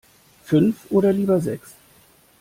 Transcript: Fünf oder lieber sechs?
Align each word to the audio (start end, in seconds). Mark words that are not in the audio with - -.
Fünf 0.43 0.87
oder 0.89 1.13
lieber 1.13 1.39
sechs? 1.41 1.75